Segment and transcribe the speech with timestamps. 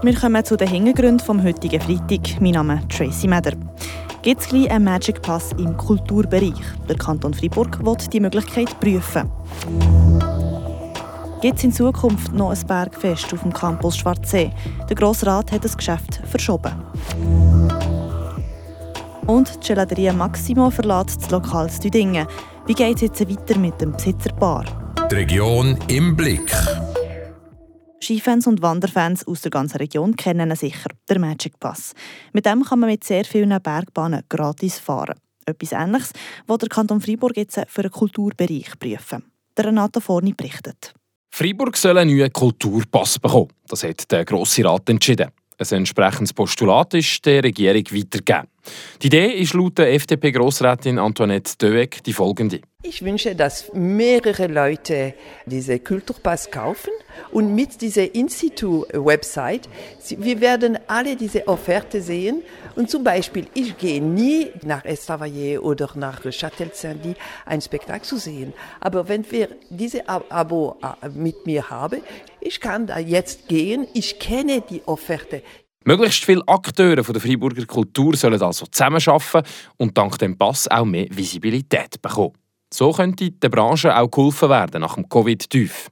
[0.00, 2.40] Wir kommen zu den Hintergründen vom heutigen Freitag.
[2.40, 3.52] Mein Name ist Tracy Meder.
[4.22, 6.54] Gibt es einen Magic Pass im Kulturbereich?
[6.88, 9.28] Der Kanton Freiburg will die Möglichkeit prüfen.
[11.40, 14.52] Gibt es in Zukunft noch ein Bergfest auf dem Campus Schwarzsee?
[14.88, 16.72] Der Grosse Rat hat das Geschäft verschoben.
[19.26, 22.28] Und die Gelateria Maximo verlässt das Lokal Stüdingen.
[22.66, 24.64] Wie geht es jetzt weiter mit dem Besitzerpaar?
[25.10, 26.52] Die Region im Blick.
[28.00, 31.94] Skifans und Wanderfans aus der ganzen Region kennen ihn sicher, der Magic Pass.
[32.32, 35.18] Mit dem kann man mit sehr vielen Bergbahnen gratis fahren.
[35.46, 36.12] Etwas Ähnliches,
[36.46, 39.24] was der Kanton Freiburg jetzt für einen Kulturbereich prüfen.
[39.56, 40.94] Der Renato Forni berichtet.
[41.30, 43.48] Freiburg soll einen neuen Kulturpass bekommen.
[43.66, 45.30] Das hat der Grosse Rat entschieden.
[45.58, 48.48] Ein entsprechendes Postulat ist der Regierung weitergegeben.
[49.02, 52.60] Die Idee ist laut der FDP-Grossrätin Antoinette Döweg die folgende.
[52.90, 55.12] Ich wünsche, dass mehrere Leute
[55.44, 56.90] diese Kulturpass kaufen
[57.32, 59.68] und mit dieser Institut-Website,
[60.16, 62.42] wir werden alle diese Offerte sehen
[62.76, 68.54] und zum Beispiel, ich gehe nie nach Estavayer oder nach Châtel-Saint-Denis ein Spektakel zu sehen,
[68.80, 70.78] aber wenn wir diese Abo
[71.14, 72.00] mit mir haben,
[72.40, 75.42] ich kann da jetzt gehen, ich kenne die Offerte.
[75.84, 79.42] Möglichst viele Akteure von der Freiburger Kultur sollen also zusammenarbeiten
[79.76, 82.32] und dank dem Pass auch mehr Visibilität bekommen.
[82.72, 85.90] So könnte der Branche auch geholfen werden nach dem Covid-Tief.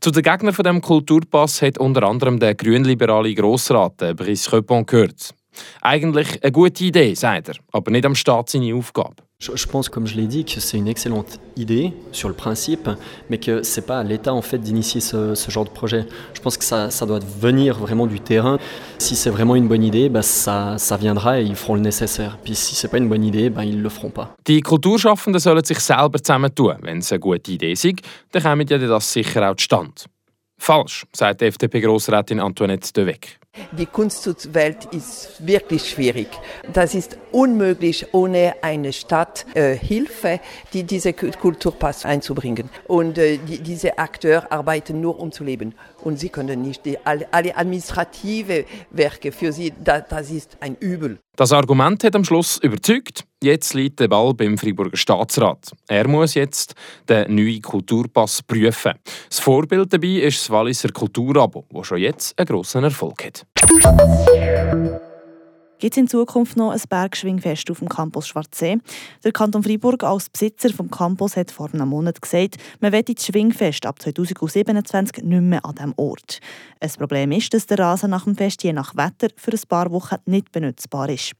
[0.00, 5.34] Zu den Gegnern von dem Kulturpass hat unter anderem der grünliberale Grossrat Brice Repon gehört.
[5.82, 9.16] Eigentlich eine gute Idee, sagt er, aber nicht am Staat seine Aufgabe.
[9.40, 12.90] Je pense, comme je l'ai dit, que c'est une excellente idée sur le principe,
[13.30, 16.04] mais que c'est pas à l'État en fait d'initier ce, genre de projet.
[16.34, 18.58] Je pense que ça, doit venir vraiment du terrain.
[18.98, 22.36] Si c'est vraiment une bonne idée, bah, ça, viendra et ils feront le nécessaire.
[22.44, 24.36] Puis si c'est pas une bonne idee, bah, ils le feront pas.
[24.46, 26.76] Die Kulturschaffenden sollen sich selber zusammentun.
[26.82, 27.86] Wenn es eine gute Idee ist,
[28.32, 29.92] dann kommt ja das sicher auch zustande.
[30.58, 33.39] Falsch, sagt FDP-Grossrätin Antoinette de Weck.
[33.72, 36.28] Die Kunstwelt ist wirklich schwierig.
[36.72, 40.38] Das ist unmöglich, ohne eine Stadthilfe, äh,
[40.72, 42.68] die diese Kulturpass einzubringen.
[42.88, 45.74] Und äh, die, diese Akteure arbeiten nur, um zu leben.
[46.02, 50.76] Und sie können nicht die, alle, alle administrative Werke für sie, da, das ist ein
[50.80, 51.18] Übel.
[51.36, 53.24] Das Argument hat am Schluss überzeugt.
[53.42, 55.72] Jetzt liegt der Ball beim Freiburger Staatsrat.
[55.88, 56.74] Er muss jetzt
[57.08, 58.92] den neuen Kulturpass prüfen.
[59.30, 63.46] Das Vorbild dabei ist das Walliser Kulturabo, das schon jetzt einen grossen Erfolg hat.
[65.80, 68.76] Gibt es in Zukunft noch ein Bergschwingfest auf dem Campus Schwarzsee?
[69.24, 73.24] Der Kanton Freiburg als Besitzer des Campus hat vor einem Monat gesagt, man werde das
[73.24, 76.40] Schwingfest ab 2027 nicht mehr an diesem Ort.
[76.80, 79.90] Ein Problem ist, dass der Rasen nach dem Fest je nach Wetter für ein paar
[79.90, 81.32] Wochen nicht benutzbar ist.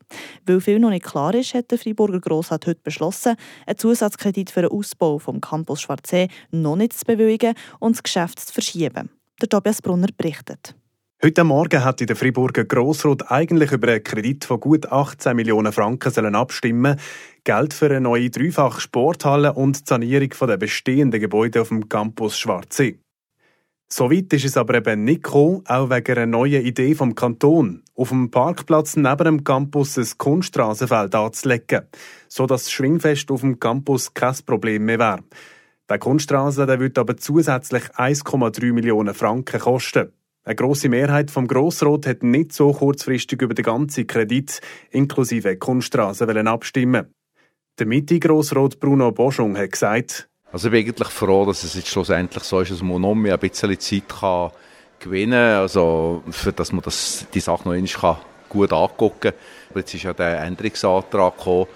[0.46, 3.36] Weil viel noch nicht klar ist, hat der Freiburger Grossrat heute beschlossen,
[3.66, 8.40] einen Zusatzkredit für den Ausbau des Campus Schwarzsee noch nicht zu bewilligen und das Geschäft
[8.40, 9.10] zu verschieben.
[9.42, 10.74] Der Tobias Brunner berichtet.
[11.22, 16.10] Heute Morgen hat der Friburger Grossrat eigentlich über einen Kredit von gut 18 Millionen Franken
[16.10, 16.98] sollen abstimmen.
[17.44, 22.38] Geld für eine neue dreifach Sporthalle und die Sanierung der bestehenden Gebäude auf dem Campus
[22.38, 23.00] Schwarzsee.
[23.86, 28.08] Soweit ist es aber eben nicht gekommen, auch wegen einer neuen Idee vom Kanton, auf
[28.08, 31.82] dem Parkplatz neben dem Campus ein Kunststraßenfeld anzulegen,
[32.28, 35.24] sodass das Schwingfest auf dem Campus kein Problem mehr wäre.
[35.90, 40.14] Der Kunststraße der wird aber zusätzlich 1,3 Millionen Franken kosten.
[40.42, 46.26] Eine grosse Mehrheit vom Grossrot hat nicht so kurzfristig über den ganzen Kredit inklusive Kunststraße
[46.46, 47.14] abstimmen.
[47.78, 52.42] Der Mitte-Grossrot Bruno Boschung hat gesagt, also ich bin eigentlich froh, dass es jetzt schlussendlich
[52.42, 54.50] so ist, dass man noch ein bisschen Zeit kann
[54.98, 56.22] gewinnen kann, also
[56.56, 58.18] dass man das, die Sache noch einmal
[58.48, 59.76] gut angucken kann.
[59.76, 61.66] Jetzt ist ja der Änderungsantrag gekommen,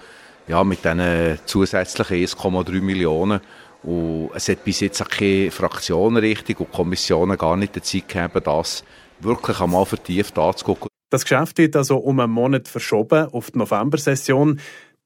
[0.47, 3.41] ja, mit diesen zusätzlichen 1,3 Millionen.
[3.85, 8.07] Und es hat bis jetzt auch keine Fraktion richtig und Kommissionen gar nicht die Zeit
[8.07, 8.83] gegeben, das
[9.19, 10.89] wirklich einmal vertieft anzugucken.
[11.11, 14.59] Das Geschäft wird also um einen Monat verschoben auf die November-Session.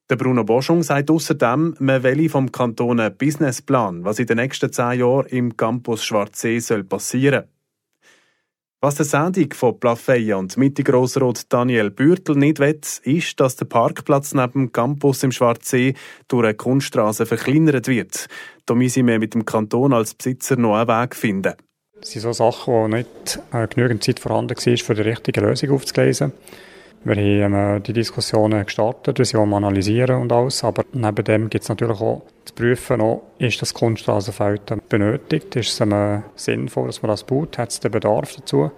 [0.09, 4.71] Der Bruno Boschung sagt außerdem, man will vom Kanton einen Businessplan, was in den nächsten
[4.71, 7.58] zehn Jahren im Campus Schwarzsee passieren soll.
[8.81, 14.33] Was der Sendung von Plafeia und Mitte-Grossrot Daniel Bürtel nicht will, ist, dass der Parkplatz
[14.33, 15.95] neben dem Campus im Schwarzsee
[16.29, 18.27] durch eine Kunststraße verkleinert wird.
[18.65, 21.55] Da müssen wir mit dem Kanton als Besitzer noch einen Weg finden.
[21.99, 25.71] Das sind so Sachen, wo nicht äh, genügend Zeit vorhanden war, für die richtige Lösung
[25.71, 26.31] aufzulesen.
[27.03, 31.63] Wir haben äh, die Diskussionen gestartet, wir sie analysieren und alles, aber neben dem gibt
[31.63, 37.01] es natürlich auch zu prüfen, noch, ist das Kunststraßenfeld benötigt, ist es äh, sinnvoll, dass
[37.01, 38.71] man das baut, hat es den Bedarf dazu?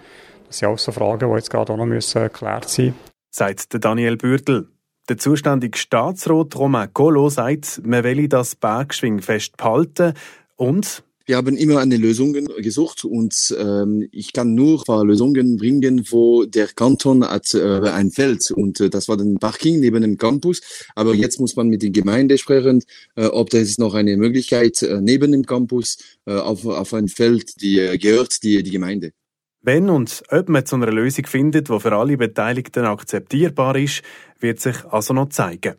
[0.47, 2.99] Das sind auch so Fragen, die jetzt gerade auch noch müssen geklärt sein müssen.
[3.31, 4.67] Sagt Daniel Bürtel.
[5.09, 10.13] Der zuständige Staatsrat Romain Colo sagt, man will das Bergschwingfest behalten
[10.57, 16.43] und Wir haben immer eine Lösung gesucht und ähm, ich kann nur Lösungen bringen, wo
[16.43, 20.59] der Kanton hat äh, ein Feld und äh, das war ein Parking neben dem Campus.
[20.93, 22.83] Aber jetzt muss man mit der Gemeinde sprechen,
[23.15, 27.61] äh, ob das noch eine Möglichkeit äh, neben dem Campus äh, auf, auf ein Feld,
[27.61, 29.13] die äh, gehört die, die Gemeinde.
[29.61, 34.01] Wenn und ob man zu einer Lösung findet, die für alle Beteiligten akzeptierbar ist,
[34.41, 35.75] wird sich also noch zeigen.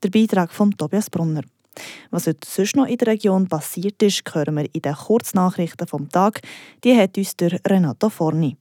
[0.00, 1.42] Der Beitrag von Tobias Brunner.
[2.10, 6.08] Was heute sonst noch in der Region passiert ist, hören wir in den Kurznachrichten vom
[6.08, 6.40] Tag.
[6.84, 8.56] Die hat uns der Renato Forni.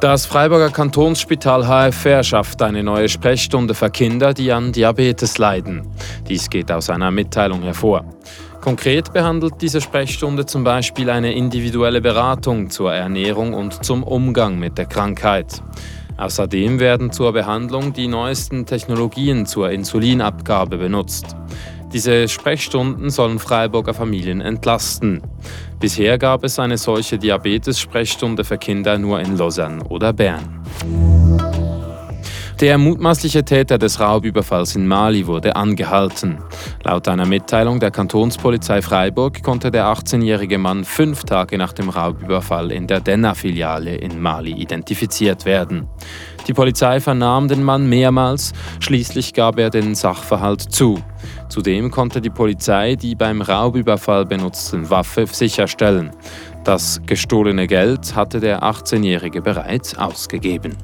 [0.00, 5.90] Das Freiburger Kantonsspital HFR schafft eine neue Sprechstunde für Kinder, die an Diabetes leiden.
[6.28, 8.04] Dies geht aus einer Mitteilung hervor.
[8.60, 14.78] Konkret behandelt diese Sprechstunde zum Beispiel eine individuelle Beratung zur Ernährung und zum Umgang mit
[14.78, 15.62] der Krankheit.
[16.18, 21.36] Außerdem werden zur Behandlung die neuesten Technologien zur Insulinabgabe benutzt.
[21.92, 25.22] Diese Sprechstunden sollen Freiburger Familien entlasten.
[25.80, 30.60] Bisher gab es eine solche Diabetes-Sprechstunde für Kinder nur in Lausanne oder Bern.
[32.60, 36.38] Der mutmaßliche Täter des Raubüberfalls in Mali wurde angehalten.
[36.82, 42.72] Laut einer Mitteilung der Kantonspolizei Freiburg konnte der 18-jährige Mann fünf Tage nach dem Raubüberfall
[42.72, 45.86] in der Denner-Filiale in Mali identifiziert werden.
[46.48, 51.00] Die Polizei vernahm den Mann mehrmals, schließlich gab er den Sachverhalt zu.
[51.48, 56.10] Zudem konnte die Polizei die beim Raubüberfall benutzten Waffe sicherstellen.
[56.64, 60.76] Das gestohlene Geld hatte der 18-Jährige bereits ausgegeben.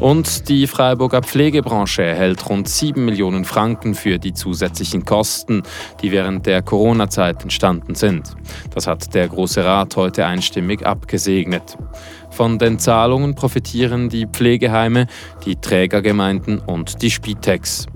[0.00, 5.62] Und die Freiburger Pflegebranche erhält rund 7 Millionen Franken für die zusätzlichen Kosten,
[6.02, 8.36] die während der Corona-Zeit entstanden sind.
[8.74, 11.76] Das hat der Große Rat heute einstimmig abgesegnet.
[12.30, 15.06] Von den Zahlungen profitieren die Pflegeheime,
[15.44, 17.86] die Trägergemeinden und die Spitex.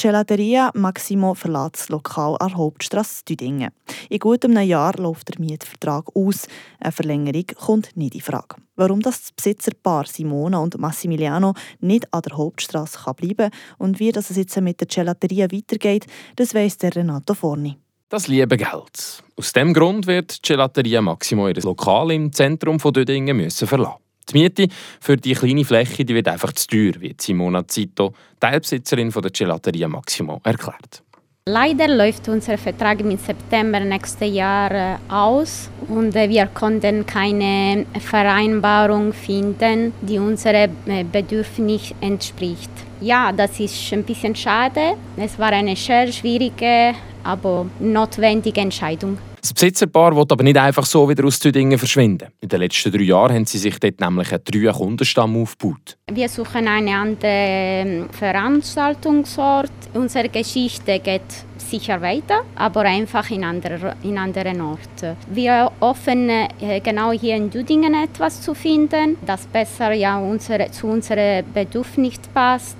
[0.00, 3.70] Gelateria Maximo verlässt das Lokal an der Hauptstrasse Düdingen.
[4.08, 6.46] In gut einem Jahr läuft der Mietvertrag aus.
[6.78, 8.67] Eine Verlängerung kommt nicht in Frage.
[8.78, 14.34] Warum das Besitzerpaar Simona und Massimiliano nicht an der Hauptstrasse bleiben kann und wie das
[14.36, 17.76] jetzt mit der Gelateria weitergeht, das weiss der Renato Forni.
[18.08, 19.24] Das liebe Geld.
[19.36, 23.98] Aus diesem Grund wird Gelateria Maximo ihr Lokal im Zentrum von Düdingen müssen verlassen.
[24.30, 24.68] Die Miete
[25.00, 29.32] für die kleine Fläche die wird einfach zu teuer, wie Simona Zito, Teilbesitzerin von der
[29.32, 31.02] Gelateria Maximo, erklärt.
[31.50, 37.86] Leider läuft unser Vertrag im September nächstes Jahr äh, aus und äh, wir konnten keine
[37.98, 42.70] Vereinbarung finden, die unserem äh, Bedürfnis entspricht.
[43.00, 44.98] Ja, das ist ein bisschen schade.
[45.16, 46.92] Es war eine sehr schwierige,
[47.24, 49.16] aber notwendige Entscheidung.
[49.48, 52.28] Das Besitzerpaar will aber nicht einfach so wieder aus Tüdingen verschwinden.
[52.42, 55.96] In den letzten drei Jahren haben sie sich dort nämlich einen treuen Kundenstamm aufgebaut.
[56.12, 59.72] Wir suchen einen anderen Veranstaltungsort.
[59.94, 65.16] Unsere Geschichte geht sicher weiter, aber einfach in, andere, in anderen Orten.
[65.30, 70.86] Wir hoffen, äh, genau hier in Düdingen etwas zu finden, das besser ja unsere, zu
[70.86, 72.76] unseren Bedürfnissen passt,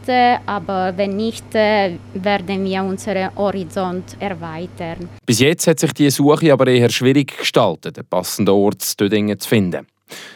[0.46, 5.08] aber wenn nicht, äh, werden wir unseren Horizont erweitern.
[5.26, 9.38] Bis jetzt hat sich die Suche aber eher schwierig gestaltet, den passenden Ort zu Düdingen
[9.38, 9.86] zu finden.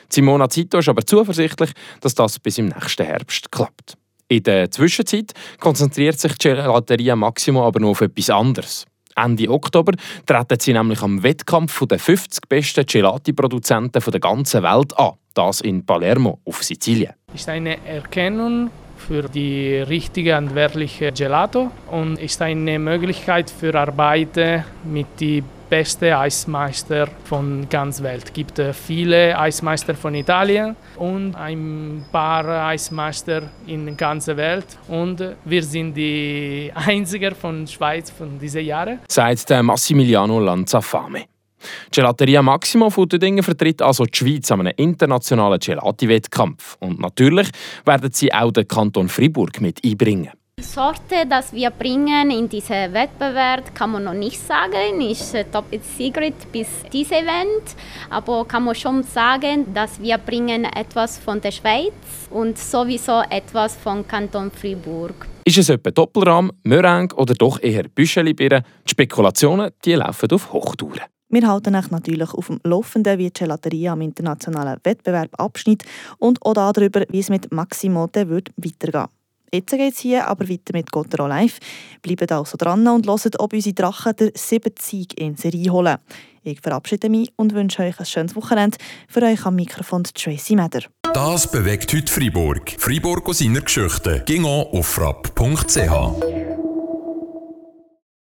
[0.08, 3.96] Simona Zito ist aber zuversichtlich, dass das bis im nächsten Herbst klappt.
[4.32, 8.86] In der Zwischenzeit konzentriert sich die Gelateria Maximo aber noch auf etwas anderes.
[9.14, 9.92] Ende Oktober
[10.24, 15.16] treten sie nämlich am Wettkampf der 50 besten Gelati-Produzenten der ganzen Welt an.
[15.34, 17.12] Das in Palermo auf Sizilien.
[17.34, 25.08] Ist eine Erkennung für die richtige handwerkliche Gelato und ist eine Möglichkeit für Arbeiten mit
[25.20, 28.24] die beste Eismeister von ganz Welt.
[28.26, 34.66] Es gibt äh, viele Eismeister von Italien und ein paar Eismeister in der ganzen Welt
[34.88, 38.98] und wir sind die einzigen von Schweiz von diesen Jahren.
[39.08, 41.24] Sagt der Massimiliano Lanzafame.
[41.90, 46.76] Gelateria Maximo von Dingen vertritt also die Schweiz an einem internationalen Gelati-Wettkampf.
[46.80, 47.48] Und natürlich
[47.86, 50.32] werden sie auch den Kanton Fribourg mit einbringen.
[50.62, 55.64] Die Sorte, das wir bringen in diesen Wettbewerb, kann man noch nicht sagen, ist top
[55.96, 57.74] secret bis dieses Event,
[58.10, 61.92] aber kann man schon sagen, dass wir bringen etwas von der Schweiz
[62.30, 65.26] und sowieso etwas von Kanton Fribourg.
[65.44, 68.62] Ist es etwa Doppelrahm, Meringue oder doch eher Büschelibirne?
[68.86, 71.06] Die Spekulationen die laufen auf Hochtouren.
[71.28, 75.82] Wir halten euch natürlich auf dem Laufenden, wie die Gelateria am internationalen Wettbewerb abschnitt
[76.18, 78.52] und auch darüber, wie es mit Maximo weitergehen
[78.92, 79.10] wird.
[79.54, 81.58] Jetzt geht es hier aber weiter mit Gottero Live.
[82.00, 85.98] Bleibt also dran und hört, ob unsere Drachen der sieben Sieg in Serie holen.
[86.42, 88.78] Ich verabschiede mich und wünsche euch ein schönes Wochenende.
[89.08, 90.80] Für euch am Mikrofon Tracy Meder.
[91.12, 92.74] Das bewegt heute Freiburg.
[92.78, 94.22] Freiburg aus seiner Geschichte.
[94.24, 96.51] Ging auf frapp.ch.